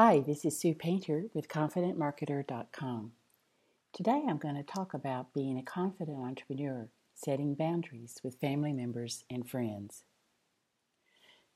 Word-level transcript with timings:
Hi, 0.00 0.20
this 0.20 0.44
is 0.44 0.56
Sue 0.56 0.74
Painter 0.74 1.24
with 1.34 1.48
ConfidentMarketer.com. 1.48 3.10
Today 3.92 4.22
I'm 4.28 4.38
going 4.38 4.54
to 4.54 4.62
talk 4.62 4.94
about 4.94 5.34
being 5.34 5.58
a 5.58 5.62
confident 5.64 6.18
entrepreneur, 6.18 6.88
setting 7.16 7.56
boundaries 7.56 8.20
with 8.22 8.38
family 8.38 8.72
members 8.72 9.24
and 9.28 9.50
friends. 9.50 10.04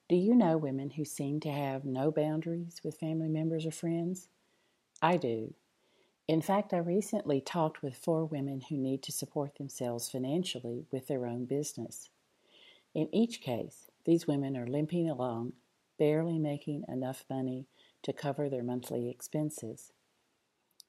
Do 0.08 0.16
you 0.16 0.34
know 0.34 0.56
women 0.56 0.90
who 0.90 1.04
seem 1.04 1.38
to 1.38 1.52
have 1.52 1.84
no 1.84 2.10
boundaries 2.10 2.80
with 2.82 2.98
family 2.98 3.28
members 3.28 3.64
or 3.64 3.70
friends? 3.70 4.26
I 5.00 5.18
do. 5.18 5.54
In 6.26 6.42
fact, 6.42 6.74
I 6.74 6.78
recently 6.78 7.40
talked 7.40 7.80
with 7.80 7.94
four 7.94 8.24
women 8.24 8.62
who 8.68 8.76
need 8.76 9.04
to 9.04 9.12
support 9.12 9.54
themselves 9.54 10.10
financially 10.10 10.84
with 10.90 11.06
their 11.06 11.26
own 11.26 11.44
business. 11.44 12.10
In 12.92 13.08
each 13.14 13.40
case, 13.40 13.88
these 14.04 14.26
women 14.26 14.56
are 14.56 14.66
limping 14.66 15.08
along, 15.08 15.52
barely 15.96 16.40
making 16.40 16.82
enough 16.88 17.24
money 17.30 17.68
to 18.02 18.12
cover 18.12 18.48
their 18.48 18.62
monthly 18.62 19.08
expenses. 19.08 19.92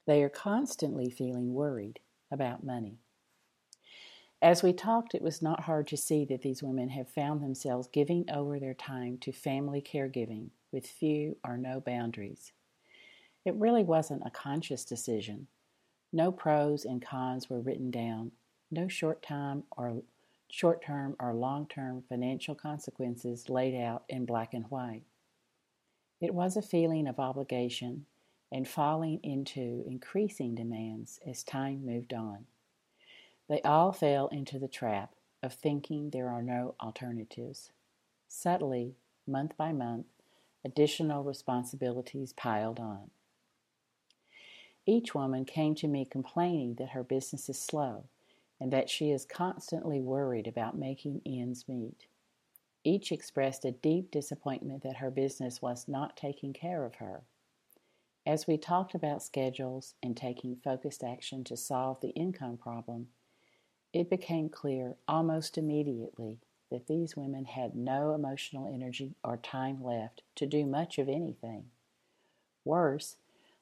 They 0.06 0.24
are 0.24 0.30
constantly 0.30 1.10
feeling 1.10 1.54
worried 1.54 2.00
about 2.32 2.64
money. 2.64 3.00
As 4.42 4.62
we 4.62 4.74
talked, 4.74 5.16
it 5.16 5.22
was 5.22 5.42
not 5.42 5.62
hard 5.62 5.88
to 5.88 5.98
see 5.98 6.26
that 6.26 6.42
these 6.42 6.62
women 6.62 6.90
have 6.90 7.08
found 7.08 7.42
themselves 7.42 7.88
giving 7.88 8.30
over 8.30 8.60
their 8.60 8.74
time 8.74 9.18
to 9.20 9.32
family 9.32 9.82
caregiving 9.82 10.50
with 10.72 10.86
few 10.86 11.38
or 11.46 11.56
no 11.56 11.80
boundaries. 11.80 12.52
It 13.46 13.56
really 13.56 13.84
wasn't 13.84 14.24
a 14.26 14.32
conscious 14.32 14.84
decision. 14.84 15.48
No 16.12 16.32
pros 16.32 16.84
and 16.84 17.02
cons 17.02 17.50
were 17.50 17.62
written 17.62 17.90
down, 17.90 18.32
no 18.70 18.90
short 18.90 19.22
time 19.22 19.64
or 19.78 20.02
short-term 20.50 21.16
or 21.20 21.34
long-term 21.34 22.04
financial 22.08 22.54
consequences 22.54 23.50
laid 23.50 23.82
out 23.82 24.04
in 24.10 24.26
black 24.26 24.54
and 24.54 24.66
white. 24.66 25.04
It 26.24 26.34
was 26.34 26.56
a 26.56 26.62
feeling 26.62 27.06
of 27.06 27.20
obligation 27.20 28.06
and 28.50 28.66
falling 28.66 29.20
into 29.24 29.84
increasing 29.86 30.56
demands 30.56 31.20
as 31.28 31.44
time 31.44 31.86
moved 31.86 32.14
on. 32.14 32.46
They 33.50 33.60
all 33.64 33.92
fell 33.92 34.30
into 34.30 34.58
the 34.58 34.70
trap 34.70 35.16
of 35.42 35.54
thinking 35.54 36.12
there 36.12 36.30
are 36.30 36.42
no 36.42 36.76
alternatives. 36.80 37.72
Subtly, 38.30 38.96
month 39.28 39.58
by 39.58 39.74
month, 39.74 40.06
additional 40.64 41.26
responsibilities 41.26 42.32
piled 42.32 42.80
on. 42.80 43.12
Each 44.86 45.14
woman 45.14 45.44
came 45.44 45.76
to 45.76 45.90
me 45.90 46.06
complaining 46.06 46.76
that 46.76 46.92
her 46.92 47.04
business 47.04 47.50
is 47.50 47.60
slow 47.60 48.06
and 48.62 48.72
that 48.72 48.90
she 48.90 49.12
is 49.12 49.26
constantly 49.26 50.00
worried 50.00 50.48
about 50.48 50.78
making 50.78 51.22
ends 51.26 51.68
meet. 51.68 52.08
Each 52.84 53.12
expressed 53.12 53.64
a 53.64 53.72
deep 53.72 54.12
disappointment 54.12 54.84
that 54.84 54.98
her 54.98 55.10
business 55.10 55.62
was 55.62 55.88
not 55.88 56.18
taking 56.18 56.52
care 56.52 56.84
of 56.86 56.96
her. 56.96 57.24
As 58.26 58.48
we 58.48 58.58
talked 58.58 58.94
about 58.94 59.24
schedules 59.24 59.96
and 60.04 60.16
taking 60.16 60.56
focused 60.58 61.04
action 61.04 61.44
to 61.46 61.58
solve 61.58 62.02
the 62.02 62.10
income 62.10 62.58
problem, 62.58 63.08
it 63.94 64.10
became 64.10 64.50
clear 64.50 64.96
almost 65.08 65.58
immediately 65.58 66.40
that 66.72 66.88
these 66.88 67.16
women 67.16 67.46
had 67.46 67.76
no 67.76 68.14
emotional 68.14 68.74
energy 68.74 69.16
or 69.24 69.38
time 69.38 69.84
left 69.84 70.24
to 70.36 70.46
do 70.46 70.66
much 70.66 70.98
of 70.98 71.08
anything. 71.08 71.66
Worse, 72.66 73.18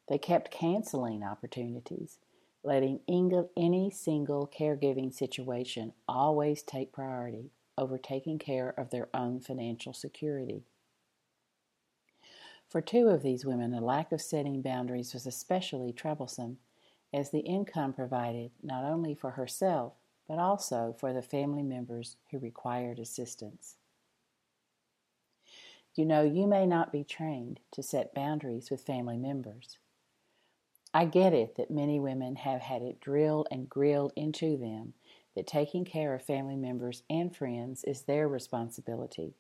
they 0.08 0.18
kept 0.18 0.52
canceling 0.52 1.24
opportunities, 1.24 2.18
letting 2.64 3.02
any 3.08 3.92
single 3.92 4.48
caregiving 4.48 5.14
situation 5.14 5.94
always 6.08 6.64
take 6.64 6.94
priority 6.94 7.52
over 7.78 7.98
taking 7.98 8.40
care 8.40 8.70
of 8.78 8.90
their 8.90 9.10
own 9.14 9.40
financial 9.40 9.94
security. 9.94 10.66
For 12.70 12.82
two 12.82 13.10
of 13.10 13.22
these 13.22 13.46
women, 13.46 13.72
the 13.72 13.82
lack 13.82 14.12
of 14.12 14.22
setting 14.22 14.62
boundaries 14.62 15.14
was 15.14 15.26
especially 15.26 15.92
troublesome, 15.92 16.58
as 17.14 17.30
the 17.30 17.40
income 17.40 17.92
provided 17.92 18.52
not 18.64 18.86
only 18.86 19.14
for 19.14 19.32
herself, 19.32 19.94
but 20.28 20.40
also 20.40 20.96
for 20.98 21.12
the 21.12 21.22
family 21.22 21.64
members 21.64 22.16
who 22.30 22.40
required 22.40 23.00
assistance. 23.00 23.76
You 25.96 26.06
know, 26.06 26.24
you 26.24 26.48
may 26.48 26.66
not 26.66 26.94
be 26.94 27.04
trained 27.04 27.60
to 27.74 27.84
set 27.84 28.16
boundaries 28.16 28.72
with 28.72 28.86
family 28.86 29.18
members. 29.18 29.78
I 30.94 31.04
get 31.06 31.34
it 31.34 31.56
that 31.58 31.72
many 31.72 32.00
women 32.00 32.38
have 32.38 32.62
had 32.62 32.82
it 32.82 33.02
drilled 33.02 33.48
and 33.52 33.70
grilled 33.70 34.14
into 34.16 34.58
them 34.58 34.94
that 35.36 35.48
taking 35.48 35.86
care 35.86 36.14
of 36.14 36.24
family 36.24 36.56
members 36.56 37.04
and 37.10 37.36
friends 37.36 37.84
is 37.84 38.04
their 38.04 38.28
responsibility. 38.28 39.34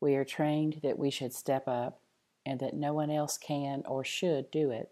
We 0.00 0.14
are 0.14 0.24
trained 0.24 0.80
that 0.82 0.98
we 0.98 1.10
should 1.10 1.32
step 1.32 1.66
up 1.66 2.00
and 2.44 2.60
that 2.60 2.74
no 2.74 2.94
one 2.94 3.10
else 3.10 3.36
can 3.36 3.82
or 3.86 4.04
should 4.04 4.50
do 4.50 4.70
it. 4.70 4.90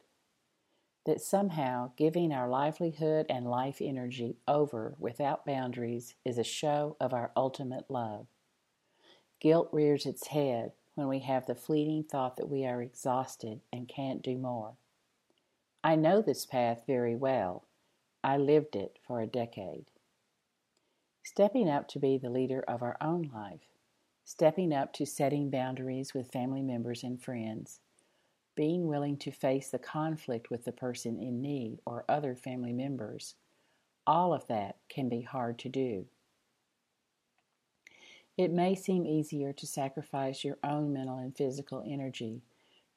That 1.06 1.20
somehow 1.20 1.92
giving 1.96 2.32
our 2.32 2.48
livelihood 2.48 3.26
and 3.28 3.48
life 3.48 3.78
energy 3.80 4.36
over 4.48 4.94
without 4.98 5.46
boundaries 5.46 6.14
is 6.24 6.38
a 6.38 6.44
show 6.44 6.96
of 7.00 7.14
our 7.14 7.30
ultimate 7.36 7.88
love. 7.88 8.26
Guilt 9.40 9.68
rears 9.72 10.06
its 10.06 10.28
head 10.28 10.72
when 10.94 11.08
we 11.08 11.20
have 11.20 11.46
the 11.46 11.54
fleeting 11.54 12.02
thought 12.02 12.36
that 12.36 12.48
we 12.48 12.64
are 12.66 12.82
exhausted 12.82 13.60
and 13.72 13.86
can't 13.88 14.22
do 14.22 14.36
more. 14.36 14.74
I 15.84 15.94
know 15.94 16.20
this 16.20 16.44
path 16.44 16.82
very 16.86 17.14
well. 17.14 17.64
I 18.24 18.38
lived 18.38 18.74
it 18.74 18.98
for 19.06 19.20
a 19.20 19.26
decade. 19.26 19.84
Stepping 21.26 21.68
up 21.68 21.88
to 21.88 21.98
be 21.98 22.16
the 22.16 22.30
leader 22.30 22.64
of 22.68 22.84
our 22.84 22.96
own 23.00 23.28
life, 23.34 23.66
stepping 24.24 24.72
up 24.72 24.92
to 24.92 25.04
setting 25.04 25.50
boundaries 25.50 26.14
with 26.14 26.30
family 26.30 26.62
members 26.62 27.02
and 27.02 27.20
friends, 27.20 27.80
being 28.54 28.86
willing 28.86 29.16
to 29.16 29.32
face 29.32 29.68
the 29.68 29.78
conflict 29.78 30.50
with 30.50 30.64
the 30.64 30.70
person 30.70 31.18
in 31.18 31.42
need 31.42 31.80
or 31.84 32.04
other 32.08 32.36
family 32.36 32.72
members, 32.72 33.34
all 34.06 34.32
of 34.32 34.46
that 34.46 34.76
can 34.88 35.08
be 35.08 35.22
hard 35.22 35.58
to 35.58 35.68
do. 35.68 36.06
It 38.38 38.52
may 38.52 38.76
seem 38.76 39.04
easier 39.04 39.52
to 39.52 39.66
sacrifice 39.66 40.44
your 40.44 40.58
own 40.62 40.92
mental 40.92 41.18
and 41.18 41.36
physical 41.36 41.82
energy, 41.84 42.44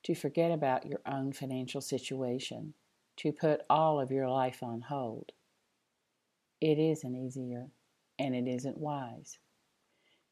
to 0.04 0.14
forget 0.14 0.52
about 0.52 0.86
your 0.86 1.02
own 1.04 1.34
financial 1.34 1.82
situation, 1.82 2.76
to 3.18 3.32
put 3.32 3.62
all 3.72 4.00
of 4.00 4.12
your 4.12 4.30
life 4.30 4.62
on 4.62 4.82
hold. 4.82 5.32
It 6.62 6.78
isn't 6.78 7.16
easier 7.16 7.72
and 8.20 8.36
it 8.36 8.48
isn't 8.48 8.78
wise. 8.78 9.40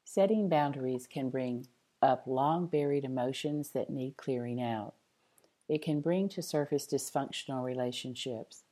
Setting 0.04 0.50
boundaries 0.50 1.08
can 1.08 1.30
bring 1.30 1.68
up 2.02 2.24
long 2.28 2.68
buried 2.68 3.04
emotions 3.04 3.72
that 3.72 3.90
need 3.90 4.18
clearing 4.18 4.62
out. 4.62 4.94
It 5.68 5.82
can 5.82 6.02
bring 6.02 6.30
to 6.30 6.42
surface 6.42 6.86
dysfunctional 6.86 7.64
relationships. 7.64 8.64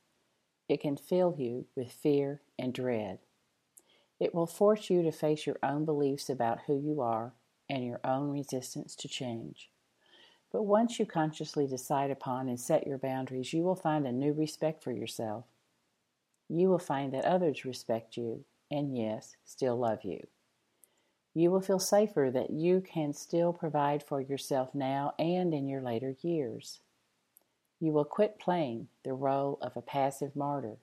It 0.68 0.80
can 0.80 0.96
fill 0.96 1.34
you 1.38 1.66
with 1.74 1.90
fear 1.90 2.42
and 2.58 2.72
dread. 2.72 3.18
It 4.18 4.34
will 4.34 4.46
force 4.46 4.88
you 4.88 5.02
to 5.02 5.12
face 5.12 5.46
your 5.46 5.58
own 5.62 5.84
beliefs 5.84 6.30
about 6.30 6.60
who 6.66 6.78
you 6.78 7.00
are 7.00 7.34
and 7.68 7.84
your 7.84 8.00
own 8.04 8.30
resistance 8.30 8.94
to 8.96 9.08
change. 9.08 9.70
But 10.52 10.62
once 10.62 10.98
you 10.98 11.06
consciously 11.06 11.66
decide 11.66 12.10
upon 12.10 12.48
and 12.48 12.58
set 12.58 12.86
your 12.86 12.98
boundaries, 12.98 13.52
you 13.52 13.62
will 13.62 13.74
find 13.74 14.06
a 14.06 14.12
new 14.12 14.32
respect 14.32 14.82
for 14.82 14.92
yourself. 14.92 15.44
You 16.48 16.68
will 16.68 16.78
find 16.78 17.12
that 17.12 17.24
others 17.24 17.64
respect 17.64 18.16
you 18.16 18.44
and 18.70 18.96
yes, 18.96 19.36
still 19.44 19.76
love 19.76 20.04
you. 20.04 20.26
You 21.34 21.50
will 21.50 21.60
feel 21.60 21.78
safer 21.78 22.30
that 22.32 22.50
you 22.50 22.80
can 22.80 23.12
still 23.12 23.52
provide 23.52 24.02
for 24.02 24.20
yourself 24.20 24.74
now 24.74 25.12
and 25.18 25.52
in 25.52 25.68
your 25.68 25.82
later 25.82 26.16
years. 26.22 26.80
You 27.78 27.92
will 27.92 28.06
quit 28.06 28.38
playing 28.38 28.88
the 29.04 29.12
role 29.12 29.58
of 29.60 29.76
a 29.76 29.82
passive 29.82 30.34
martyr 30.34 30.78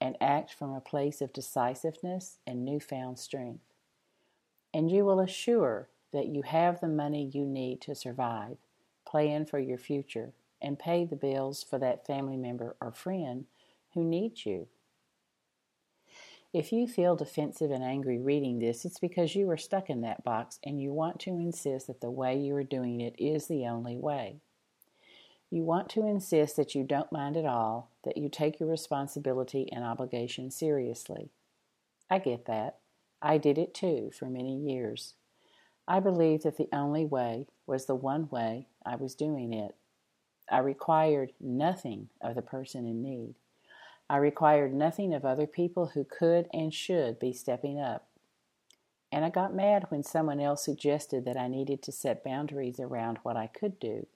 and 0.00 0.16
act 0.20 0.52
from 0.52 0.72
a 0.72 0.80
place 0.80 1.20
of 1.20 1.32
decisiveness 1.32 2.38
and 2.44 2.64
newfound 2.64 3.20
strength. 3.20 3.62
And 4.74 4.90
you 4.90 5.04
will 5.04 5.20
assure 5.20 5.88
that 6.12 6.26
you 6.26 6.42
have 6.42 6.80
the 6.80 6.88
money 6.88 7.30
you 7.32 7.46
need 7.46 7.80
to 7.82 7.94
survive, 7.94 8.56
plan 9.06 9.46
for 9.46 9.60
your 9.60 9.78
future, 9.78 10.32
and 10.60 10.78
pay 10.78 11.04
the 11.04 11.16
bills 11.16 11.62
for 11.62 11.78
that 11.78 12.06
family 12.06 12.36
member 12.36 12.74
or 12.80 12.90
friend 12.90 13.44
who 13.94 14.02
needs 14.02 14.44
you. 14.44 14.66
If 16.52 16.70
you 16.70 16.86
feel 16.86 17.16
defensive 17.16 17.70
and 17.70 17.82
angry 17.82 18.18
reading 18.18 18.58
this, 18.58 18.84
it's 18.84 18.98
because 18.98 19.34
you 19.34 19.48
are 19.48 19.56
stuck 19.56 19.88
in 19.88 20.02
that 20.02 20.22
box 20.22 20.58
and 20.62 20.82
you 20.82 20.92
want 20.92 21.18
to 21.20 21.30
insist 21.30 21.86
that 21.86 22.02
the 22.02 22.10
way 22.10 22.36
you 22.38 22.54
are 22.56 22.62
doing 22.62 23.00
it 23.00 23.14
is 23.18 23.46
the 23.46 23.66
only 23.66 23.96
way. 23.96 24.36
You 25.50 25.62
want 25.62 25.88
to 25.90 26.06
insist 26.06 26.56
that 26.56 26.74
you 26.74 26.84
don't 26.84 27.10
mind 27.10 27.38
at 27.38 27.46
all, 27.46 27.90
that 28.04 28.18
you 28.18 28.28
take 28.28 28.60
your 28.60 28.68
responsibility 28.68 29.66
and 29.72 29.82
obligation 29.82 30.50
seriously. 30.50 31.30
I 32.10 32.18
get 32.18 32.44
that. 32.44 32.78
I 33.22 33.38
did 33.38 33.56
it 33.56 33.72
too 33.72 34.10
for 34.18 34.26
many 34.26 34.54
years. 34.54 35.14
I 35.88 36.00
believed 36.00 36.42
that 36.42 36.58
the 36.58 36.68
only 36.70 37.06
way 37.06 37.46
was 37.66 37.86
the 37.86 37.94
one 37.94 38.28
way 38.28 38.66
I 38.84 38.96
was 38.96 39.14
doing 39.14 39.54
it. 39.54 39.74
I 40.50 40.58
required 40.58 41.32
nothing 41.40 42.10
of 42.20 42.34
the 42.34 42.42
person 42.42 42.84
in 42.84 43.02
need. 43.02 43.36
I 44.12 44.18
required 44.18 44.74
nothing 44.74 45.14
of 45.14 45.24
other 45.24 45.46
people 45.46 45.92
who 45.94 46.04
could 46.04 46.46
and 46.52 46.74
should 46.74 47.18
be 47.18 47.32
stepping 47.32 47.80
up. 47.80 48.08
And 49.10 49.24
I 49.24 49.30
got 49.30 49.54
mad 49.54 49.86
when 49.88 50.02
someone 50.02 50.38
else 50.38 50.62
suggested 50.62 51.24
that 51.24 51.38
I 51.38 51.48
needed 51.48 51.80
to 51.84 51.92
set 51.92 52.22
boundaries 52.22 52.78
around 52.78 53.20
what 53.22 53.38
I 53.38 53.46
could 53.46 53.80
do, 53.80 54.06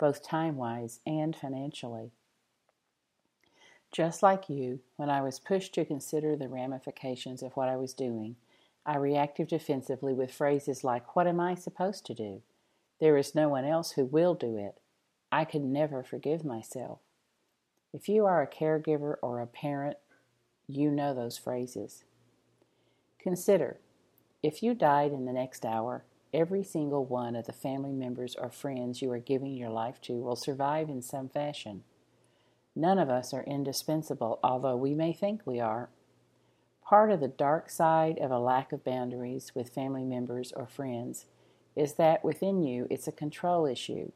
both 0.00 0.26
time 0.26 0.56
wise 0.56 1.00
and 1.04 1.36
financially. 1.36 2.12
Just 3.90 4.22
like 4.22 4.48
you, 4.48 4.80
when 4.96 5.10
I 5.10 5.20
was 5.20 5.38
pushed 5.38 5.74
to 5.74 5.84
consider 5.84 6.34
the 6.34 6.48
ramifications 6.48 7.42
of 7.42 7.52
what 7.52 7.68
I 7.68 7.76
was 7.76 7.92
doing, 7.92 8.36
I 8.86 8.96
reacted 8.96 9.48
defensively 9.48 10.14
with 10.14 10.32
phrases 10.32 10.82
like, 10.82 11.14
What 11.14 11.26
am 11.26 11.40
I 11.40 11.56
supposed 11.56 12.06
to 12.06 12.14
do? 12.14 12.40
There 13.00 13.18
is 13.18 13.34
no 13.34 13.50
one 13.50 13.66
else 13.66 13.92
who 13.92 14.06
will 14.06 14.32
do 14.32 14.56
it. 14.56 14.80
I 15.30 15.44
could 15.44 15.62
never 15.62 16.02
forgive 16.02 16.42
myself. 16.42 17.00
If 17.92 18.08
you 18.08 18.24
are 18.24 18.42
a 18.42 18.46
caregiver 18.46 19.16
or 19.22 19.40
a 19.40 19.46
parent, 19.46 19.98
you 20.66 20.90
know 20.90 21.12
those 21.12 21.36
phrases. 21.36 22.04
Consider 23.18 23.78
if 24.42 24.62
you 24.62 24.74
died 24.74 25.12
in 25.12 25.24
the 25.24 25.32
next 25.32 25.64
hour, 25.64 26.04
every 26.32 26.64
single 26.64 27.04
one 27.04 27.36
of 27.36 27.46
the 27.46 27.52
family 27.52 27.92
members 27.92 28.34
or 28.34 28.50
friends 28.50 29.02
you 29.02 29.10
are 29.12 29.18
giving 29.18 29.54
your 29.54 29.70
life 29.70 30.00
to 30.00 30.14
will 30.14 30.34
survive 30.34 30.88
in 30.88 31.02
some 31.02 31.28
fashion. 31.28 31.84
None 32.74 32.98
of 32.98 33.10
us 33.10 33.34
are 33.34 33.44
indispensable, 33.44 34.40
although 34.42 34.76
we 34.76 34.94
may 34.94 35.12
think 35.12 35.42
we 35.44 35.60
are. 35.60 35.90
Part 36.82 37.10
of 37.10 37.20
the 37.20 37.28
dark 37.28 37.70
side 37.70 38.18
of 38.18 38.30
a 38.30 38.38
lack 38.38 38.72
of 38.72 38.84
boundaries 38.84 39.52
with 39.54 39.68
family 39.68 40.04
members 40.04 40.52
or 40.52 40.66
friends 40.66 41.26
is 41.76 41.94
that 41.94 42.24
within 42.24 42.62
you 42.62 42.86
it's 42.90 43.06
a 43.06 43.12
control 43.12 43.66
issue. 43.66 44.10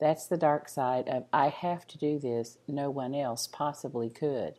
That's 0.00 0.26
the 0.26 0.38
dark 0.38 0.68
side 0.68 1.08
of 1.08 1.24
I 1.32 1.48
have 1.48 1.86
to 1.88 1.98
do 1.98 2.18
this, 2.18 2.58
no 2.66 2.90
one 2.90 3.14
else 3.14 3.46
possibly 3.46 4.08
could. 4.08 4.54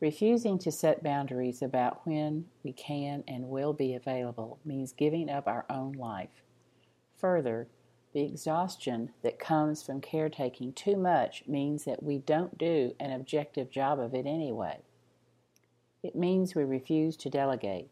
Refusing 0.00 0.58
to 0.58 0.70
set 0.70 1.02
boundaries 1.02 1.62
about 1.62 2.06
when 2.06 2.44
we 2.62 2.72
can 2.72 3.24
and 3.26 3.48
will 3.48 3.72
be 3.72 3.94
available 3.94 4.58
means 4.64 4.92
giving 4.92 5.30
up 5.30 5.46
our 5.46 5.64
own 5.70 5.92
life. 5.92 6.42
Further, 7.16 7.68
the 8.12 8.22
exhaustion 8.22 9.10
that 9.22 9.38
comes 9.38 9.82
from 9.82 10.00
caretaking 10.00 10.74
too 10.74 10.96
much 10.96 11.44
means 11.48 11.84
that 11.84 12.02
we 12.02 12.18
don't 12.18 12.58
do 12.58 12.94
an 13.00 13.12
objective 13.12 13.70
job 13.70 13.98
of 13.98 14.14
it 14.14 14.26
anyway. 14.26 14.80
It 16.02 16.14
means 16.14 16.54
we 16.54 16.64
refuse 16.64 17.16
to 17.16 17.30
delegate, 17.30 17.88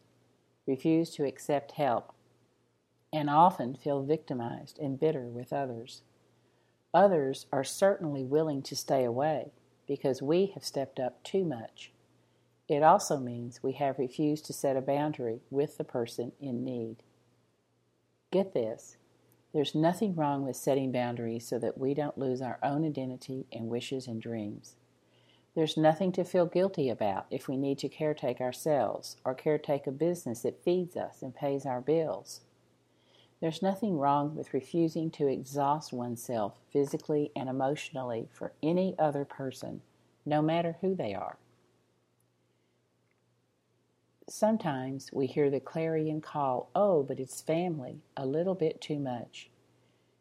refuse 0.67 1.09
to 1.15 1.25
accept 1.25 1.71
help, 1.73 2.12
and 3.13 3.29
often 3.29 3.75
feel 3.75 4.03
victimized 4.03 4.79
and 4.79 4.99
bitter 4.99 5.27
with 5.27 5.53
others. 5.53 6.01
Others 6.93 7.45
are 7.51 7.63
certainly 7.63 8.23
willing 8.23 8.61
to 8.63 8.75
stay 8.75 9.03
away 9.03 9.51
because 9.87 10.21
we 10.21 10.47
have 10.47 10.65
stepped 10.65 10.99
up 10.99 11.23
too 11.23 11.45
much. 11.45 11.91
It 12.67 12.81
also 12.83 13.17
means 13.19 13.61
we 13.61 13.73
have 13.73 13.99
refused 13.99 14.45
to 14.45 14.53
set 14.53 14.75
a 14.75 14.81
boundary 14.81 15.41
with 15.49 15.77
the 15.77 15.83
person 15.83 16.31
in 16.41 16.63
need. 16.63 17.03
Get 18.31 18.53
this 18.53 18.97
there's 19.53 19.75
nothing 19.75 20.15
wrong 20.15 20.43
with 20.43 20.55
setting 20.55 20.91
boundaries 20.91 21.47
so 21.47 21.59
that 21.59 21.77
we 21.77 21.93
don't 21.93 22.17
lose 22.17 22.41
our 22.41 22.57
own 22.63 22.83
identity 22.83 23.45
and 23.53 23.69
wishes 23.69 24.07
and 24.07 24.19
dreams. 24.19 24.75
There's 25.55 25.77
nothing 25.77 26.11
to 26.13 26.23
feel 26.23 26.47
guilty 26.47 26.89
about 26.89 27.27
if 27.29 27.47
we 27.47 27.55
need 27.55 27.77
to 27.79 27.89
caretake 27.89 28.41
ourselves 28.41 29.17
or 29.23 29.35
caretake 29.35 29.85
a 29.85 29.91
business 29.91 30.41
that 30.41 30.63
feeds 30.63 30.97
us 30.97 31.21
and 31.21 31.35
pays 31.35 31.67
our 31.67 31.81
bills. 31.81 32.41
There's 33.43 33.61
nothing 33.61 33.97
wrong 33.97 34.37
with 34.37 34.53
refusing 34.53 35.11
to 35.11 35.27
exhaust 35.27 35.91
oneself 35.91 36.61
physically 36.71 37.29
and 37.35 37.49
emotionally 37.49 38.29
for 38.31 38.53
any 38.63 38.95
other 38.97 39.25
person, 39.25 39.81
no 40.25 40.41
matter 40.41 40.77
who 40.79 40.95
they 40.95 41.13
are. 41.13 41.35
Sometimes 44.29 45.09
we 45.11 45.27
hear 45.27 45.49
the 45.49 45.59
clarion 45.59 46.21
call, 46.21 46.69
oh, 46.73 47.03
but 47.03 47.19
it's 47.19 47.41
family, 47.41 47.97
a 48.15 48.25
little 48.25 48.55
bit 48.55 48.79
too 48.79 48.97
much. 48.97 49.49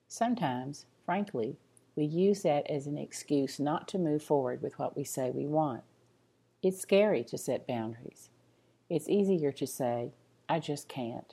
Sometimes, 0.08 0.86
frankly, 1.06 1.54
we 1.94 2.04
use 2.04 2.42
that 2.42 2.68
as 2.68 2.88
an 2.88 2.98
excuse 2.98 3.60
not 3.60 3.86
to 3.86 3.98
move 3.98 4.24
forward 4.24 4.60
with 4.60 4.76
what 4.80 4.96
we 4.96 5.04
say 5.04 5.30
we 5.30 5.46
want. 5.46 5.84
It's 6.60 6.80
scary 6.80 7.22
to 7.22 7.38
set 7.38 7.68
boundaries. 7.68 8.30
It's 8.90 9.08
easier 9.08 9.52
to 9.52 9.66
say, 9.68 10.10
I 10.48 10.58
just 10.58 10.88
can't. 10.88 11.32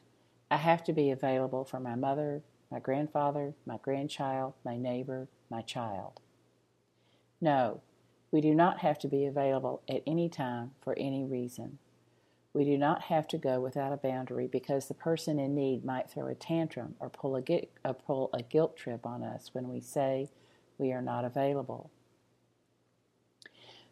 I 0.51 0.57
have 0.57 0.83
to 0.85 0.93
be 0.93 1.11
available 1.11 1.63
for 1.63 1.79
my 1.79 1.95
mother, 1.95 2.41
my 2.71 2.79
grandfather, 2.79 3.53
my 3.65 3.77
grandchild, 3.81 4.53
my 4.65 4.77
neighbor, 4.77 5.27
my 5.49 5.61
child. 5.61 6.19
No, 7.41 7.81
we 8.31 8.41
do 8.41 8.53
not 8.53 8.79
have 8.79 8.99
to 8.99 9.07
be 9.07 9.25
available 9.25 9.81
at 9.89 10.03
any 10.05 10.29
time 10.29 10.71
for 10.81 10.93
any 10.97 11.23
reason. 11.23 11.79
We 12.53 12.65
do 12.65 12.77
not 12.77 13.03
have 13.03 13.27
to 13.29 13.37
go 13.37 13.59
without 13.59 13.93
a 13.93 13.97
boundary 13.97 14.47
because 14.47 14.87
the 14.87 14.95
person 14.95 15.39
in 15.39 15.53
need 15.53 15.85
might 15.85 16.09
throw 16.09 16.27
a 16.27 16.35
tantrum 16.35 16.95
or 16.99 17.09
pull 17.09 17.35
a, 17.35 17.41
gu- 17.41 17.67
uh, 17.85 17.93
pull 17.93 18.29
a 18.33 18.41
guilt 18.41 18.75
trip 18.75 19.05
on 19.05 19.23
us 19.23 19.51
when 19.53 19.69
we 19.69 19.81
say 19.81 20.29
we 20.77 20.91
are 20.91 21.01
not 21.01 21.25
available. 21.25 21.91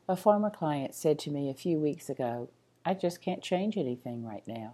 A 0.09 0.15
former 0.15 0.50
client 0.50 0.95
said 0.95 1.19
to 1.19 1.31
me 1.31 1.50
a 1.50 1.54
few 1.54 1.77
weeks 1.77 2.09
ago, 2.09 2.50
I 2.83 2.94
just 2.94 3.21
can't 3.21 3.44
change 3.44 3.77
anything 3.77 4.25
right 4.25 4.48
now. 4.48 4.74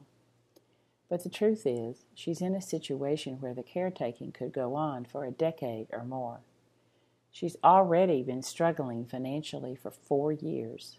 But 1.13 1.24
the 1.24 1.30
truth 1.30 1.68
is, 1.68 2.06
she's 2.15 2.42
in 2.42 2.56
a 2.56 2.60
situation 2.60 3.39
where 3.39 3.54
the 3.54 3.62
caretaking 3.62 4.31
could 4.31 4.51
go 4.51 4.74
on 4.74 5.06
for 5.06 5.25
a 5.25 5.31
decade 5.31 5.86
or 5.92 6.04
more. 6.04 6.39
She's 7.31 7.56
already 7.63 8.24
been 8.24 8.42
struggling 8.42 9.06
financially 9.06 9.75
for 9.75 9.92
four 9.92 10.31
years. 10.31 10.98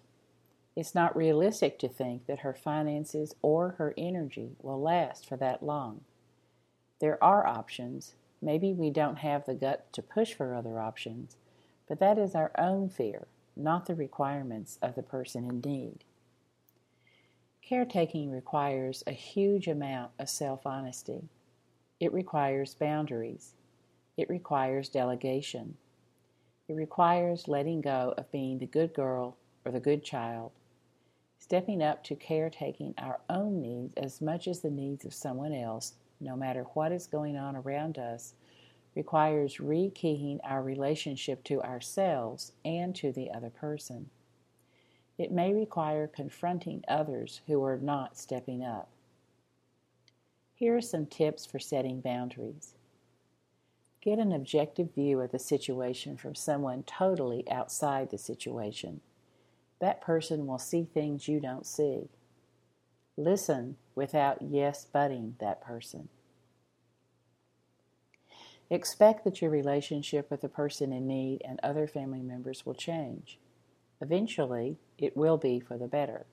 It's 0.77 0.95
not 0.95 1.17
realistic 1.17 1.81
to 1.81 1.89
think 1.89 2.27
that 2.27 2.39
her 2.39 2.55
finances 2.55 3.35
or 3.43 3.71
her 3.71 3.93
energy 3.99 4.55
will 4.63 4.81
last 4.81 5.29
for 5.29 5.37
that 5.39 5.65
long. 5.65 6.03
There 7.01 7.19
are 7.21 7.45
options. 7.45 8.15
Maybe 8.41 8.73
we 8.73 8.91
don't 8.91 9.19
have 9.19 9.47
the 9.47 9.55
gut 9.55 9.93
to 9.95 10.01
push 10.01 10.33
for 10.33 10.55
other 10.55 10.79
options, 10.79 11.39
but 11.89 11.99
that 11.99 12.19
is 12.19 12.37
our 12.37 12.53
own 12.57 12.89
fear, 12.89 13.27
not 13.57 13.87
the 13.87 13.97
requirements 13.97 14.79
of 14.81 14.95
the 14.95 15.03
person 15.03 15.51
in 15.51 15.59
need. 15.59 16.05
Caretaking 17.67 18.31
requires 18.31 19.03
a 19.07 19.13
huge 19.13 19.69
amount 19.69 20.11
of 20.19 20.29
self 20.29 20.67
honesty. 20.67 21.29
It 21.99 22.13
requires 22.13 22.75
boundaries. 22.75 23.55
It 24.17 24.29
requires 24.29 24.89
delegation. 24.89 25.77
It 26.69 26.75
requires 26.75 27.49
letting 27.49 27.81
go 27.81 28.15
of 28.19 28.31
being 28.31 28.59
the 28.59 28.67
good 28.67 28.93
girl 28.95 29.37
or 29.65 29.73
the 29.73 29.81
good 29.81 30.05
child 30.05 30.53
stepping 31.45 31.83
up 31.83 32.03
to 32.03 32.17
caretaking 32.17 32.95
our 32.97 33.21
own 33.29 33.61
needs 33.61 33.95
as 33.97 34.23
much 34.23 34.49
as 34.49 34.61
the 34.61 34.71
needs 34.71 35.05
of 35.05 35.13
someone 35.13 35.53
else, 35.53 35.93
no 36.19 36.35
matter 36.35 36.63
what 36.73 36.91
is 36.91 37.07
going 37.07 37.37
on 37.37 37.55
around 37.55 37.99
us, 37.99 38.33
requires 38.95 39.59
rekeying 39.59 40.39
our 40.43 40.63
relationship 40.63 41.45
to 41.45 41.61
ourselves 41.63 42.53
and 42.65 42.95
to 42.95 43.13
the 43.13 43.31
other 43.31 43.51
person. 43.51 44.09
It 45.19 45.33
may 45.33 45.53
require 45.53 46.07
confronting 46.07 46.85
others 46.89 47.41
who 47.47 47.63
are 47.65 47.79
not 47.79 48.19
stepping 48.19 48.65
up. 48.65 48.89
Here 50.55 50.77
are 50.77 50.81
some 50.81 51.07
tips 51.07 51.47
for 51.47 51.59
setting 51.59 52.01
boundaries. 52.01 52.75
Get 54.01 54.19
an 54.19 54.33
objective 54.33 54.95
view 54.95 55.21
of 55.21 55.33
the 55.33 55.39
situation 55.39 56.17
from 56.17 56.35
someone 56.35 56.83
totally 56.83 57.49
outside 57.51 58.11
the 58.11 58.19
situation 58.19 59.01
that 59.81 60.01
person 60.01 60.47
will 60.47 60.59
see 60.59 60.85
things 60.85 61.29
you 61.29 61.41
don't 61.41 61.67
see. 61.67 62.09
Listen 63.19 63.77
without 63.95 64.41
yes 64.41 64.87
butting 64.87 65.37
that 65.41 65.61
person. 65.61 66.09
Expect 68.71 69.25
that 69.25 69.43
your 69.43 69.51
relationship 69.51 70.31
with 70.31 70.41
the 70.41 70.49
person 70.49 70.91
in 70.93 71.07
need 71.07 71.43
and 71.47 71.61
other 71.63 71.87
family 71.87 72.23
members 72.23 72.65
will 72.65 72.75
change. 72.75 73.39
Eventually, 74.05 74.77
it 74.99 75.17
will 75.17 75.39
be 75.39 75.59
for 75.59 75.79
the 75.79 75.89
better. 75.89 76.27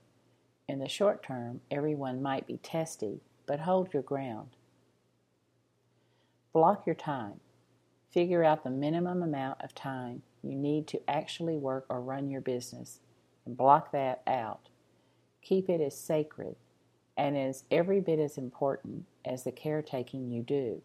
In 0.68 0.80
the 0.80 0.90
short 0.90 1.24
term, 1.24 1.62
everyone 1.72 2.22
might 2.22 2.46
be 2.46 2.58
testy, 2.58 3.22
but 3.46 3.62
hold 3.62 3.94
your 3.94 4.04
ground. 4.04 4.58
Block 6.52 6.86
your 6.86 6.96
time. 6.96 7.40
Figure 8.12 8.44
out 8.44 8.66
the 8.66 8.70
minimum 8.70 9.24
amount 9.24 9.62
of 9.62 9.74
time 9.74 10.22
you 10.44 10.58
need 10.58 10.86
to 10.88 11.10
actually 11.10 11.56
work 11.56 11.86
or 11.88 12.02
run 12.02 12.30
your 12.30 12.42
business 12.42 13.00
and 13.46 13.56
block 13.56 13.94
that 13.94 14.22
out. 14.28 14.68
Keep 15.42 15.70
it 15.70 15.80
as 15.80 15.98
sacred 15.98 16.58
and 17.16 17.38
as 17.38 17.64
every 17.72 18.02
bit 18.02 18.20
as 18.20 18.38
important 18.38 19.06
as 19.24 19.46
the 19.46 19.52
caretaking 19.54 20.30
you 20.30 20.44
do. 20.44 20.82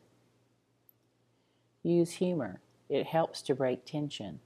Use 1.82 2.12
humor, 2.12 2.60
it 2.88 3.06
helps 3.06 3.42
to 3.42 3.56
break 3.56 3.84
tension. 3.84 4.38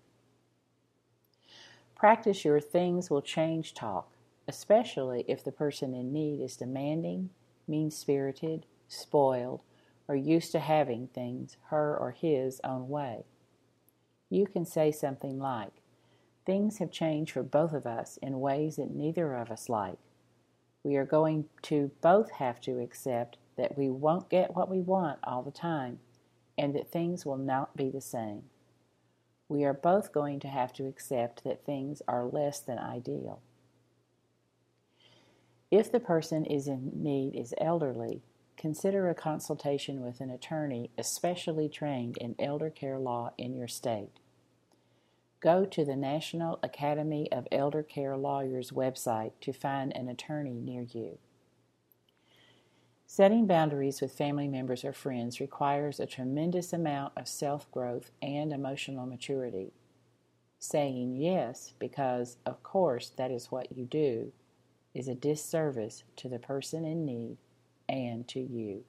Practice 2.01 2.47
your 2.47 2.61
things 2.61 3.11
will 3.11 3.21
change 3.21 3.75
talk, 3.75 4.11
especially 4.49 5.23
if 5.29 5.45
the 5.45 5.53
person 5.53 5.93
in 5.93 6.15
need 6.15 6.41
is 6.41 6.57
demanding, 6.57 7.29
mean 7.69 7.91
spirited, 7.91 8.65
spoiled, 8.89 9.61
or 10.09 10.17
used 10.17 10.51
to 10.53 10.61
having 10.61 11.09
things 11.09 11.59
her 11.67 11.95
or 11.95 12.13
his 12.13 12.59
own 12.65 12.89
way. 12.89 13.25
You 14.31 14.47
can 14.47 14.65
say 14.65 14.91
something 14.91 15.39
like, 15.39 15.73
Things 16.47 16.79
have 16.79 16.91
changed 16.91 17.33
for 17.33 17.43
both 17.43 17.75
of 17.75 17.85
us 17.85 18.19
in 18.23 18.41
ways 18.41 18.77
that 18.77 18.95
neither 18.95 19.35
of 19.35 19.51
us 19.51 19.69
like. 19.69 19.99
We 20.83 20.97
are 20.97 21.05
going 21.05 21.51
to 21.65 21.91
both 22.01 22.31
have 22.31 22.63
to 22.63 22.81
accept 22.81 23.37
that 23.59 23.77
we 23.77 23.91
won't 23.91 24.31
get 24.31 24.57
what 24.57 24.71
we 24.71 24.81
want 24.81 25.19
all 25.23 25.43
the 25.43 25.51
time, 25.51 25.99
and 26.57 26.75
that 26.75 26.91
things 26.91 27.27
will 27.27 27.37
not 27.37 27.77
be 27.77 27.91
the 27.91 28.01
same. 28.01 28.45
We 29.51 29.65
are 29.65 29.75
both 29.75 30.13
going 30.13 30.39
to 30.41 30.49
have 30.49 30.73
to 30.75 30.87
accept 30.87 31.43
that 31.43 31.67
things 31.67 32.03
are 32.07 32.25
less 32.25 32.61
than 32.61 32.79
ideal. 32.79 33.41
If 35.73 35.91
the 35.91 35.99
person 35.99 36.45
is 36.45 36.69
in 36.69 36.93
need 36.95 37.35
is 37.35 37.53
elderly, 37.61 38.23
consider 38.57 39.09
a 39.09 39.15
consultation 39.15 40.03
with 40.03 40.21
an 40.21 40.31
attorney 40.31 40.91
especially 40.97 41.69
trained 41.69 42.17
in 42.19 42.37
elder 42.39 42.71
care 42.71 43.01
law 43.01 43.33
in 43.37 43.57
your 43.57 43.67
state. 43.67 44.21
Go 45.41 45.65
to 45.65 45.85
the 45.85 45.97
National 45.97 46.61
Academy 46.63 47.27
of 47.33 47.49
Elder 47.51 47.83
Care 47.83 48.17
Lawyers 48.17 48.71
website 48.71 49.33
to 49.41 49.53
find 49.53 49.97
an 49.97 50.09
attorney 50.09 50.61
near 50.61 50.83
you. 50.83 51.19
Setting 53.13 53.45
boundaries 53.45 54.01
with 54.01 54.13
family 54.13 54.47
members 54.47 54.85
or 54.85 54.93
friends 54.93 55.41
requires 55.41 55.99
a 55.99 56.07
tremendous 56.07 56.73
amount 56.73 57.13
of 57.17 57.27
self 57.27 57.69
growth 57.73 58.13
and 58.23 58.53
emotional 58.53 59.05
maturity. 59.05 59.73
Saying 60.61 61.17
yes, 61.17 61.75
because 61.81 62.37
of 62.47 62.63
course 62.63 63.11
that 63.17 63.33
is 63.33 63.51
what 63.51 63.77
you 63.77 63.85
do, 63.85 64.31
is 64.95 65.09
a 65.09 65.17
disservice 65.17 66.05
to 66.19 66.29
the 66.29 66.39
person 66.39 66.85
in 66.85 67.05
need 67.05 67.39
and 67.89 68.29
to 68.29 68.39
you. 68.39 68.85